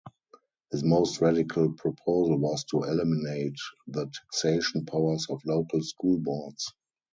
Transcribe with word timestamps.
His 0.71 0.83
most 0.83 1.21
radical 1.21 1.73
proposal 1.73 2.39
was 2.39 2.63
to 2.71 2.81
eliminate 2.85 3.57
the 3.85 4.07
taxation 4.07 4.83
powers 4.83 5.27
of 5.29 5.45
local 5.45 5.83
school 5.83 6.17
boards. 6.17 6.73